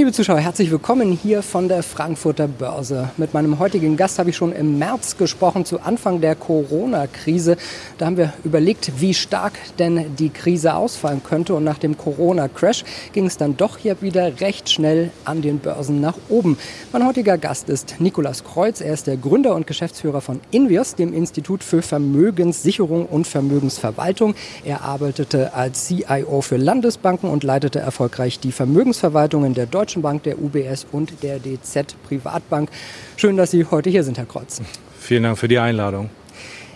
Liebe 0.00 0.12
Zuschauer, 0.12 0.38
herzlich 0.38 0.70
willkommen 0.70 1.12
hier 1.12 1.42
von 1.42 1.68
der 1.68 1.82
Frankfurter 1.82 2.48
Börse. 2.48 3.10
Mit 3.18 3.34
meinem 3.34 3.58
heutigen 3.58 3.98
Gast 3.98 4.18
habe 4.18 4.30
ich 4.30 4.36
schon 4.36 4.50
im 4.50 4.78
März 4.78 5.18
gesprochen, 5.18 5.66
zu 5.66 5.78
Anfang 5.82 6.22
der 6.22 6.36
Corona-Krise. 6.36 7.58
Da 7.98 8.06
haben 8.06 8.16
wir 8.16 8.32
überlegt, 8.42 8.92
wie 8.98 9.12
stark 9.12 9.52
denn 9.78 10.16
die 10.16 10.30
Krise 10.30 10.72
ausfallen 10.74 11.20
könnte. 11.22 11.54
Und 11.54 11.64
nach 11.64 11.76
dem 11.76 11.98
Corona-Crash 11.98 12.82
ging 13.12 13.26
es 13.26 13.36
dann 13.36 13.58
doch 13.58 13.76
hier 13.76 14.00
wieder 14.00 14.40
recht 14.40 14.70
schnell 14.70 15.10
an 15.26 15.42
den 15.42 15.58
Börsen 15.58 16.00
nach 16.00 16.16
oben. 16.30 16.56
Mein 16.92 17.06
heutiger 17.06 17.36
Gast 17.36 17.68
ist 17.68 17.96
Nikolas 17.98 18.42
Kreuz. 18.42 18.80
Er 18.80 18.94
ist 18.94 19.06
der 19.06 19.18
Gründer 19.18 19.54
und 19.54 19.66
Geschäftsführer 19.66 20.22
von 20.22 20.40
Invios, 20.50 20.94
dem 20.94 21.12
Institut 21.12 21.62
für 21.62 21.82
Vermögenssicherung 21.82 23.04
und 23.04 23.26
Vermögensverwaltung. 23.26 24.34
Er 24.64 24.80
arbeitete 24.80 25.52
als 25.52 25.88
CIO 25.88 26.40
für 26.40 26.56
Landesbanken 26.56 27.28
und 27.28 27.44
leitete 27.44 27.80
erfolgreich 27.80 28.40
die 28.40 28.52
Vermögensverwaltungen 28.52 29.52
der 29.52 29.66
Deutschen 29.66 29.89
Deutschen 29.90 30.02
Bank, 30.02 30.22
der 30.22 30.38
UBS 30.40 30.86
und 30.92 31.20
der 31.24 31.40
DZ 31.40 31.96
Privatbank. 32.06 32.70
Schön, 33.16 33.36
dass 33.36 33.50
Sie 33.50 33.64
heute 33.64 33.90
hier 33.90 34.04
sind, 34.04 34.18
Herr 34.18 34.24
Kreuz. 34.24 34.62
Vielen 35.00 35.24
Dank 35.24 35.36
für 35.36 35.48
die 35.48 35.58
Einladung. 35.58 36.10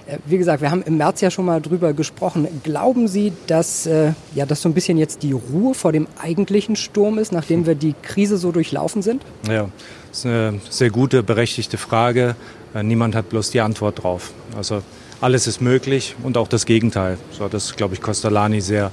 Äh, 0.08 0.18
wie 0.26 0.36
gesagt, 0.36 0.62
wir 0.62 0.72
haben 0.72 0.82
im 0.82 0.96
März 0.96 1.20
ja 1.20 1.30
schon 1.30 1.44
mal 1.44 1.62
drüber 1.62 1.92
gesprochen. 1.92 2.48
Glauben 2.64 3.06
Sie, 3.06 3.32
dass 3.46 3.86
äh, 3.86 4.14
ja, 4.34 4.46
das 4.46 4.62
so 4.62 4.68
ein 4.68 4.74
bisschen 4.74 4.98
jetzt 4.98 5.22
die 5.22 5.30
Ruhe 5.30 5.74
vor 5.74 5.92
dem 5.92 6.08
eigentlichen 6.20 6.74
Sturm 6.74 7.18
ist, 7.18 7.30
nachdem 7.30 7.66
wir 7.66 7.76
die 7.76 7.94
Krise 8.02 8.36
so 8.36 8.50
durchlaufen 8.50 9.00
sind? 9.00 9.22
Ja, 9.48 9.68
das 10.08 10.18
ist 10.18 10.26
eine 10.26 10.60
sehr 10.68 10.90
gute, 10.90 11.22
berechtigte 11.22 11.78
Frage. 11.78 12.34
Äh, 12.74 12.82
niemand 12.82 13.14
hat 13.14 13.28
bloß 13.28 13.50
die 13.50 13.60
Antwort 13.60 14.02
drauf. 14.02 14.32
Also 14.56 14.82
alles 15.20 15.46
ist 15.46 15.60
möglich 15.60 16.16
und 16.24 16.36
auch 16.36 16.48
das 16.48 16.66
Gegenteil. 16.66 17.16
So 17.30 17.44
hat 17.44 17.54
das, 17.54 17.76
glaube 17.76 17.94
ich, 17.94 18.00
Costolani 18.00 18.60
sehr 18.60 18.90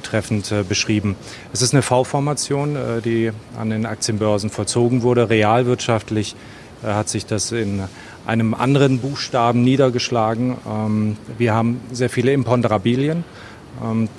treffend 0.00 0.52
äh, 0.52 0.62
beschrieben. 0.62 1.16
Es 1.52 1.62
ist 1.62 1.72
eine 1.72 1.82
V-Formation, 1.82 2.76
äh, 2.76 3.00
die 3.00 3.32
an 3.58 3.70
den 3.70 3.86
Aktienbörsen 3.86 4.50
vollzogen 4.50 5.02
wurde. 5.02 5.30
Realwirtschaftlich 5.30 6.36
hat 6.80 7.08
sich 7.08 7.26
das 7.26 7.50
in 7.50 7.82
einem 8.24 8.54
anderen 8.54 9.00
Buchstaben 9.00 9.64
niedergeschlagen. 9.64 10.56
Ähm, 10.68 11.16
wir 11.38 11.54
haben 11.54 11.80
sehr 11.90 12.10
viele 12.10 12.32
Imponderabilien, 12.32 13.24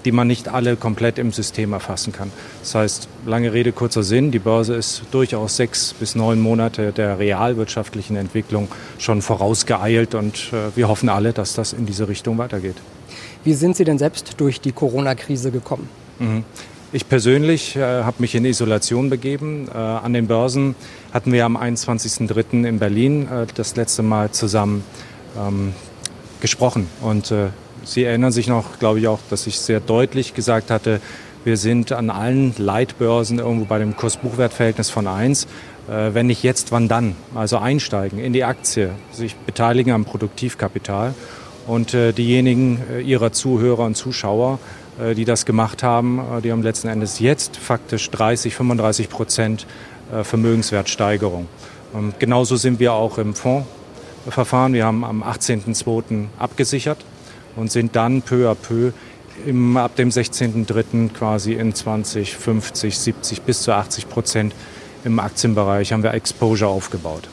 die 0.06 0.12
man 0.12 0.28
nicht 0.28 0.48
alle 0.48 0.76
komplett 0.76 1.20
im 1.20 1.32
System 1.32 1.74
erfassen 1.74 2.14
kann. 2.14 2.32
Das 2.62 2.76
heißt, 2.76 3.08
lange 3.26 3.52
Rede, 3.52 3.72
kurzer 3.72 4.04
Sinn, 4.04 4.32
die 4.32 4.40
Börse 4.40 4.76
ist 4.76 5.04
durchaus 5.12 5.58
sechs 5.58 5.94
bis 5.94 6.16
neun 6.16 6.40
Monate 6.40 6.92
der 6.92 7.20
realwirtschaftlichen 7.20 8.16
Entwicklung 8.16 8.70
schon 8.98 9.22
vorausgeeilt 9.22 10.16
und 10.16 10.52
wir 10.76 10.88
hoffen 10.88 11.10
alle, 11.10 11.34
dass 11.34 11.54
das 11.54 11.74
in 11.74 11.86
diese 11.86 12.08
Richtung 12.08 12.38
weitergeht. 12.38 12.78
Wie 13.44 13.54
sind 13.54 13.76
Sie 13.76 13.84
denn 13.84 13.98
selbst 13.98 14.36
durch 14.38 14.62
die 14.62 14.72
Corona-Krise 14.72 15.52
gekommen? 15.52 15.90
Mhm. 16.20 16.44
Ich 16.92 17.08
persönlich 17.08 17.76
äh, 17.76 17.82
habe 17.82 18.18
mich 18.18 18.34
in 18.34 18.46
Isolation 18.46 19.12
begeben. 19.12 19.68
Äh, 19.72 19.78
an 19.78 20.12
den 20.14 20.26
Börsen 20.26 20.74
hatten 21.14 21.32
wir 21.32 21.46
am 21.46 21.56
21.03. 21.56 22.68
in 22.68 22.80
Berlin 22.80 23.28
äh, 23.28 23.46
das 23.54 23.76
letzte 23.76 24.02
Mal 24.02 24.32
zusammen 24.32 24.84
ähm, 25.38 25.74
gesprochen. 26.42 26.88
Und 27.02 27.30
äh, 27.30 27.50
Sie 27.90 28.04
erinnern 28.04 28.32
sich 28.32 28.48
noch, 28.48 28.78
glaube 28.78 29.00
ich 29.00 29.08
auch, 29.08 29.18
dass 29.32 29.48
ich 29.48 29.60
sehr 29.60 29.80
deutlich 29.80 30.36
gesagt 30.36 30.70
hatte, 30.70 31.02
wir 31.44 31.58
sind 31.58 31.92
an 31.92 32.12
allen 32.12 32.54
Leitbörsen 32.56 33.40
irgendwo 33.40 33.66
bei 33.66 33.80
dem 33.80 33.96
Kurs-Buchwert-Verhältnis 33.96 34.92
von 34.92 35.08
1. 35.08 35.46
Äh, 35.90 36.14
wenn 36.14 36.28
nicht 36.28 36.44
jetzt, 36.44 36.72
wann 36.72 36.88
dann? 36.88 37.16
Also 37.34 37.58
einsteigen 37.58 38.20
in 38.20 38.32
die 38.32 38.44
Aktie, 38.44 38.92
sich 39.12 39.36
beteiligen 39.36 39.92
am 39.92 40.06
Produktivkapital. 40.06 41.16
Und 41.66 41.96
äh, 41.96 42.14
diejenigen 42.14 42.80
äh, 42.92 43.02
ihrer 43.02 43.32
Zuhörer 43.32 43.86
und 43.86 43.96
Zuschauer, 43.96 44.60
die 45.16 45.24
das 45.24 45.46
gemacht 45.46 45.82
haben, 45.82 46.22
die 46.44 46.52
haben 46.52 46.62
letzten 46.62 46.90
Endes 46.90 47.20
jetzt 47.20 47.56
faktisch 47.56 48.10
30, 48.12 48.54
35 48.54 49.08
Prozent 49.08 49.66
Vermögenswertsteigerung. 50.24 51.48
Ähm, 51.96 52.14
genauso 52.20 52.58
sind 52.58 52.82
wir 52.82 52.92
auch 52.92 53.18
im 53.18 53.34
Fondsverfahren. 53.34 54.74
Wir 54.74 54.86
haben 54.86 55.06
am 55.06 55.24
18.02. 55.24 56.26
abgesichert 56.38 56.98
und 57.60 57.72
sind 57.72 57.96
dann 57.96 58.22
peu 58.22 58.50
à 58.50 58.56
peu 58.56 58.92
im, 59.46 59.78
ab 59.78 59.96
dem 59.96 60.10
16.03. 60.10 61.10
quasi 61.10 61.54
in 61.54 61.74
20, 61.74 62.36
50, 62.36 62.98
70 62.98 63.42
bis 63.42 63.62
zu 63.62 63.74
80 63.74 64.10
Prozent 64.10 64.54
im 65.06 65.20
Aktienbereich 65.20 65.94
haben 65.94 66.04
wir 66.04 66.14
Exposure 66.14 66.70
aufgebaut. 66.70 67.30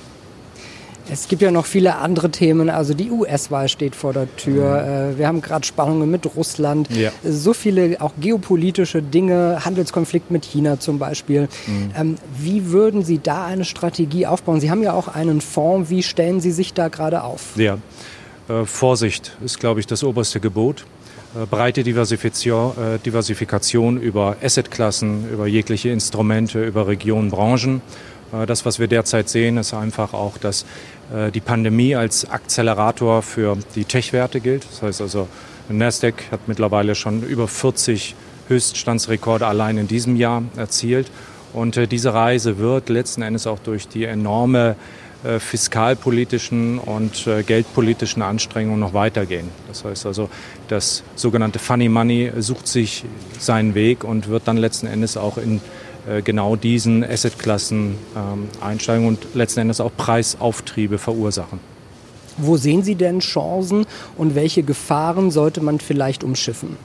Es 1.09 1.29
gibt 1.29 1.41
ja 1.41 1.53
noch 1.53 1.67
viele 1.67 1.97
andere 1.97 2.31
Themen. 2.31 2.69
Also 2.69 2.93
die 2.93 3.11
US-Wahl 3.11 3.69
steht 3.69 3.95
vor 3.95 4.13
der 4.13 4.35
Tür. 4.37 5.13
Mhm. 5.13 5.19
Wir 5.19 5.29
haben 5.29 5.41
gerade 5.41 5.65
Spannungen 5.65 6.11
mit 6.11 6.27
Russland. 6.35 6.89
Ja. 6.91 7.11
So 7.25 7.53
viele 7.53 8.01
auch 8.01 8.13
geopolitische 8.21 9.03
Dinge, 9.03 9.65
Handelskonflikt 9.65 10.33
mit 10.33 10.45
China 10.45 10.81
zum 10.81 10.99
Beispiel. 10.99 11.49
Mhm. 11.67 11.91
Ähm, 11.97 12.15
wie 12.37 12.73
würden 12.73 13.05
Sie 13.05 13.21
da 13.23 13.45
eine 13.45 13.65
Strategie 13.65 14.27
aufbauen? 14.27 14.61
Sie 14.61 14.71
haben 14.71 14.83
ja 14.83 14.95
auch 14.95 15.07
einen 15.07 15.41
Fonds. 15.41 15.91
Wie 15.91 16.03
stellen 16.03 16.41
Sie 16.41 16.51
sich 16.51 16.75
da 16.75 16.89
gerade 16.89 17.23
auf? 17.23 17.57
Ja, 17.57 17.75
äh, 17.75 17.79
Vorsicht 18.65 19.37
ist, 19.45 19.59
glaube 19.59 19.81
ich, 19.81 19.87
das 19.87 20.05
oberste 20.05 20.41
Gebot 20.41 20.85
äh, 21.37 21.47
breite 21.47 21.83
Diversifikation, 21.83 22.73
äh, 22.73 22.99
Diversifikation 22.99 24.01
über 24.01 24.37
Assetklassen, 24.43 25.29
über 25.31 25.47
jegliche 25.47 25.91
Instrumente, 25.91 26.65
über 26.65 26.87
Regionen, 26.87 27.31
Branchen. 27.31 27.83
Das, 28.47 28.67
was 28.67 28.81
wir 28.81 28.89
derzeit 28.89 29.29
sehen, 29.29 29.57
ist 29.57 29.73
einfach 29.73 30.13
auch, 30.13 30.37
dass 30.37 30.67
äh, 31.15 31.31
die 31.31 31.41
Pandemie 31.41 31.95
als 31.95 32.29
Akzelerator 32.29 33.23
für 33.23 33.57
die 33.77 33.85
Tech-Werte 33.85 34.41
gilt. 34.41 34.67
Das 34.69 34.83
heißt 34.83 35.01
also, 35.01 35.29
Nasdaq 35.69 36.33
hat 36.33 36.49
mittlerweile 36.49 36.97
schon 36.97 37.23
über 37.23 37.47
40 37.47 38.17
Höchststandsrekorde 38.49 39.47
allein 39.47 39.79
in 39.79 39.87
diesem 39.87 40.17
Jahr 40.17 40.43
erzielt. 40.57 41.09
Und 41.53 41.77
äh, 41.77 41.87
diese 41.87 42.15
Reise 42.15 42.59
wird 42.59 42.89
letzten 42.89 43.23
Endes 43.23 43.47
auch 43.47 43.61
durch 43.61 43.87
die 43.87 44.05
enorme 44.05 44.71
äh, 44.71 44.75
fiskalpolitischen 45.39 46.79
und 46.79 47.29
geldpolitischen 47.47 48.23
Anstrengungen 48.23 48.81
noch 48.81 48.95
weitergehen. 48.95 49.49
Das 49.69 49.85
heißt 49.85 50.07
also, 50.07 50.29
das 50.69 51.03
sogenannte 51.15 51.59
Funny 51.59 51.89
Money 51.89 52.33
sucht 52.39 52.69
sich 52.69 53.05
seinen 53.39 53.75
Weg 53.75 54.05
und 54.05 54.29
wird 54.29 54.47
dann 54.47 54.57
letzten 54.57 54.87
Endes 54.87 55.17
auch 55.17 55.39
in 55.39 55.61
äh, 56.09 56.23
genau 56.23 56.57
diesen 56.57 57.03
Assetklassen 57.05 57.97
ähm, 58.17 58.49
einsteigen 58.61 59.07
und 59.07 59.35
letzten 59.35 59.61
Endes 59.61 59.81
auch 59.81 59.91
Preisauftriebe 59.97 60.99
verursachen. 60.99 61.59
Wo 62.37 62.57
sehen 62.57 62.83
Sie 62.83 62.95
denn 62.95 63.21
Chancen 63.21 63.87
und 64.17 64.35
welche 64.35 64.63
Gefahren 64.63 65.31
sollte 65.31 65.61
man 65.63 65.81
vielleicht 65.81 66.23
umschiffen? 66.23 66.77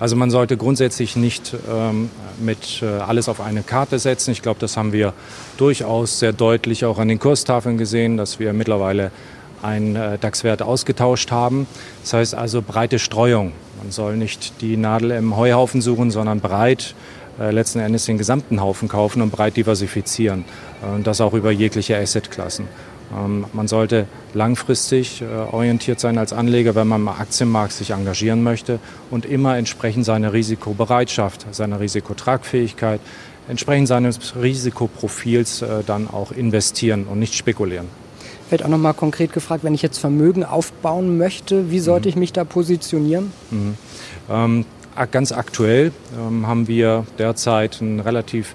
Also 0.00 0.16
man 0.16 0.30
sollte 0.30 0.56
grundsätzlich 0.56 1.14
nicht 1.14 1.54
ähm, 1.70 2.08
mit 2.40 2.80
äh, 2.82 2.86
alles 2.86 3.28
auf 3.28 3.38
eine 3.38 3.62
Karte 3.62 3.98
setzen. 3.98 4.30
Ich 4.30 4.40
glaube, 4.40 4.58
das 4.58 4.78
haben 4.78 4.94
wir 4.94 5.12
durchaus 5.58 6.18
sehr 6.18 6.32
deutlich 6.32 6.86
auch 6.86 6.98
an 6.98 7.08
den 7.08 7.18
Kurstafeln 7.18 7.76
gesehen, 7.76 8.16
dass 8.16 8.40
wir 8.40 8.54
mittlerweile 8.54 9.10
einen 9.62 9.96
äh, 9.96 10.16
DAX-Wert 10.16 10.62
ausgetauscht 10.62 11.30
haben. 11.30 11.66
Das 12.02 12.14
heißt 12.14 12.34
also 12.34 12.62
breite 12.62 12.98
Streuung. 12.98 13.52
Man 13.82 13.92
soll 13.92 14.16
nicht 14.16 14.62
die 14.62 14.78
Nadel 14.78 15.10
im 15.10 15.36
Heuhaufen 15.36 15.82
suchen, 15.82 16.10
sondern 16.10 16.40
breit 16.40 16.94
äh, 17.38 17.50
letzten 17.50 17.80
Endes 17.80 18.06
den 18.06 18.16
gesamten 18.16 18.62
Haufen 18.62 18.88
kaufen 18.88 19.20
und 19.20 19.30
breit 19.30 19.58
diversifizieren. 19.58 20.46
Und 20.80 21.06
das 21.06 21.20
auch 21.20 21.34
über 21.34 21.50
jegliche 21.50 21.98
Assetklassen. 21.98 22.66
Ähm, 23.16 23.46
man 23.52 23.68
sollte 23.68 24.06
langfristig 24.34 25.22
äh, 25.22 25.26
orientiert 25.26 26.00
sein 26.00 26.18
als 26.18 26.32
Anleger, 26.32 26.74
wenn 26.74 26.88
man 26.88 27.02
im 27.02 27.08
Aktienmarkt 27.08 27.72
sich 27.72 27.90
engagieren 27.90 28.42
möchte 28.42 28.78
und 29.10 29.26
immer 29.26 29.56
entsprechend 29.56 30.04
seiner 30.04 30.32
Risikobereitschaft, 30.32 31.46
seiner 31.52 31.80
Risikotragfähigkeit, 31.80 33.00
entsprechend 33.48 33.88
seines 33.88 34.36
Risikoprofils 34.36 35.64
dann 35.84 36.08
auch 36.08 36.30
investieren 36.30 37.06
und 37.10 37.18
nicht 37.18 37.34
spekulieren. 37.34 37.88
Wird 38.50 38.64
auch 38.64 38.68
nochmal 38.68 38.94
konkret 38.94 39.32
gefragt, 39.32 39.62
wenn 39.62 39.74
ich 39.74 39.82
jetzt 39.82 39.98
Vermögen 39.98 40.44
aufbauen 40.44 41.18
möchte, 41.18 41.70
wie 41.70 41.78
sollte 41.78 42.08
mhm. 42.08 42.10
ich 42.10 42.16
mich 42.16 42.32
da 42.32 42.44
positionieren? 42.44 43.32
Mhm. 43.50 43.74
Ähm, 44.28 44.64
ganz 45.12 45.30
aktuell 45.30 45.92
ähm, 46.18 46.46
haben 46.46 46.66
wir 46.66 47.06
derzeit 47.18 47.80
ein 47.80 48.00
relativ 48.00 48.54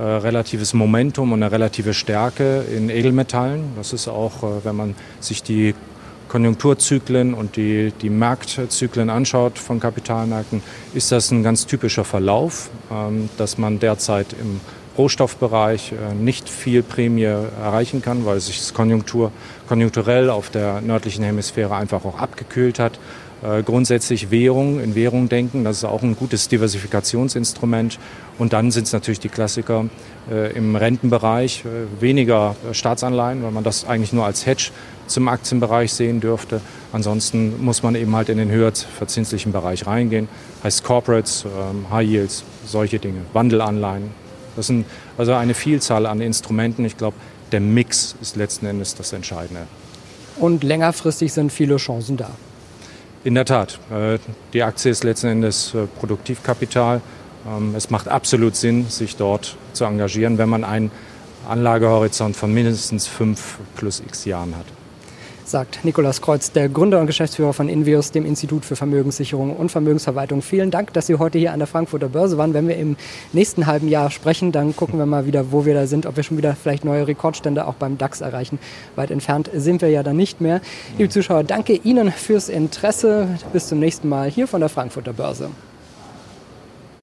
äh, 0.00 0.02
relatives 0.02 0.72
Momentum 0.72 1.32
und 1.32 1.42
eine 1.42 1.52
relative 1.52 1.92
Stärke 1.92 2.64
in 2.74 2.88
Edelmetallen. 2.88 3.64
Das 3.76 3.92
ist 3.92 4.08
auch, 4.08 4.42
äh, 4.42 4.64
wenn 4.64 4.74
man 4.74 4.94
sich 5.20 5.42
die 5.42 5.74
Konjunkturzyklen 6.28 7.34
und 7.34 7.56
die, 7.56 7.92
die 8.00 8.08
Marktzyklen 8.08 9.10
anschaut 9.10 9.58
von 9.58 9.78
Kapitalmärkten, 9.78 10.62
ist 10.94 11.12
das 11.12 11.30
ein 11.32 11.42
ganz 11.42 11.66
typischer 11.66 12.04
Verlauf, 12.04 12.70
ähm, 12.90 13.28
dass 13.36 13.58
man 13.58 13.78
derzeit 13.78 14.28
im 14.40 14.60
Rohstoffbereich 14.96 15.92
äh, 15.92 16.14
nicht 16.14 16.48
viel 16.48 16.82
Prämie 16.82 17.24
erreichen 17.24 18.00
kann, 18.00 18.24
weil 18.24 18.40
sich 18.40 18.58
das 18.58 18.72
Konjunktur, 18.72 19.32
konjunkturell 19.68 20.30
auf 20.30 20.48
der 20.48 20.80
nördlichen 20.80 21.24
Hemisphäre 21.24 21.74
einfach 21.74 22.06
auch 22.06 22.18
abgekühlt 22.18 22.78
hat. 22.78 22.98
Äh, 23.42 23.62
grundsätzlich 23.62 24.30
Währung, 24.30 24.80
in 24.80 24.94
Währung 24.94 25.28
denken, 25.30 25.64
das 25.64 25.78
ist 25.78 25.84
auch 25.84 26.02
ein 26.02 26.14
gutes 26.14 26.48
Diversifikationsinstrument. 26.48 27.98
Und 28.38 28.52
dann 28.52 28.70
sind 28.70 28.86
es 28.86 28.92
natürlich 28.92 29.20
die 29.20 29.30
Klassiker 29.30 29.86
äh, 30.30 30.52
im 30.52 30.76
Rentenbereich, 30.76 31.64
äh, 31.64 32.02
weniger 32.02 32.54
Staatsanleihen, 32.72 33.42
weil 33.42 33.50
man 33.50 33.64
das 33.64 33.86
eigentlich 33.86 34.12
nur 34.12 34.26
als 34.26 34.44
Hedge 34.44 34.70
zum 35.06 35.28
Aktienbereich 35.28 35.92
sehen 35.92 36.20
dürfte. 36.20 36.60
Ansonsten 36.92 37.64
muss 37.64 37.82
man 37.82 37.94
eben 37.94 38.14
halt 38.14 38.28
in 38.28 38.36
den 38.36 38.50
höher 38.50 38.72
verzinslichen 38.72 39.52
Bereich 39.52 39.86
reingehen. 39.86 40.28
Heißt 40.62 40.84
Corporates, 40.84 41.44
ähm, 41.46 41.90
High 41.90 42.08
Yields, 42.08 42.44
solche 42.66 42.98
Dinge, 42.98 43.22
Wandelanleihen. 43.32 44.10
Das 44.56 44.66
sind 44.66 44.84
also 45.16 45.32
eine 45.32 45.54
Vielzahl 45.54 46.04
an 46.04 46.20
Instrumenten. 46.20 46.84
Ich 46.84 46.98
glaube, 46.98 47.16
der 47.52 47.60
Mix 47.60 48.16
ist 48.20 48.36
letzten 48.36 48.66
Endes 48.66 48.94
das 48.94 49.12
Entscheidende. 49.12 49.62
Und 50.36 50.62
längerfristig 50.62 51.32
sind 51.32 51.52
viele 51.52 51.76
Chancen 51.76 52.16
da. 52.16 52.30
In 53.22 53.34
der 53.34 53.44
Tat. 53.44 53.78
Äh, 53.90 54.18
die 54.52 54.62
Aktie 54.62 54.90
ist 54.90 55.04
letzten 55.04 55.28
Endes 55.28 55.74
äh, 55.74 55.86
Produktivkapital. 55.98 57.02
Ähm, 57.46 57.74
es 57.76 57.90
macht 57.90 58.08
absolut 58.08 58.56
Sinn, 58.56 58.86
sich 58.88 59.16
dort 59.16 59.56
zu 59.72 59.84
engagieren, 59.84 60.38
wenn 60.38 60.48
man 60.48 60.64
einen 60.64 60.90
Anlagehorizont 61.48 62.36
von 62.36 62.52
mindestens 62.52 63.06
fünf 63.06 63.58
plus 63.76 64.00
x 64.00 64.24
Jahren 64.24 64.56
hat 64.56 64.66
sagt 65.50 65.84
Nikolaus 65.84 66.22
Kreuz, 66.22 66.52
der 66.52 66.68
Gründer 66.68 67.00
und 67.00 67.06
Geschäftsführer 67.06 67.52
von 67.52 67.68
Invios, 67.68 68.12
dem 68.12 68.24
Institut 68.24 68.64
für 68.64 68.76
Vermögenssicherung 68.76 69.56
und 69.56 69.70
Vermögensverwaltung. 69.70 70.42
Vielen 70.42 70.70
Dank, 70.70 70.92
dass 70.92 71.08
Sie 71.08 71.16
heute 71.16 71.38
hier 71.38 71.52
an 71.52 71.58
der 71.58 71.66
Frankfurter 71.66 72.08
Börse 72.08 72.38
waren. 72.38 72.54
Wenn 72.54 72.68
wir 72.68 72.76
im 72.76 72.96
nächsten 73.32 73.66
halben 73.66 73.88
Jahr 73.88 74.10
sprechen, 74.10 74.52
dann 74.52 74.76
gucken 74.76 74.98
wir 74.98 75.06
mal 75.06 75.26
wieder, 75.26 75.50
wo 75.52 75.64
wir 75.64 75.74
da 75.74 75.86
sind, 75.86 76.06
ob 76.06 76.16
wir 76.16 76.22
schon 76.22 76.36
wieder 76.36 76.54
vielleicht 76.54 76.84
neue 76.84 77.06
Rekordstände 77.06 77.66
auch 77.66 77.74
beim 77.74 77.98
DAX 77.98 78.20
erreichen. 78.20 78.58
Weit 78.96 79.10
entfernt 79.10 79.50
sind 79.52 79.82
wir 79.82 79.90
ja 79.90 80.02
dann 80.02 80.16
nicht 80.16 80.40
mehr. 80.40 80.60
Liebe 80.98 81.10
Zuschauer, 81.10 81.44
danke 81.44 81.74
Ihnen 81.74 82.12
fürs 82.12 82.48
Interesse. 82.48 83.28
Bis 83.52 83.68
zum 83.68 83.80
nächsten 83.80 84.08
Mal 84.08 84.30
hier 84.30 84.46
von 84.46 84.60
der 84.60 84.68
Frankfurter 84.68 85.12
Börse. 85.12 85.50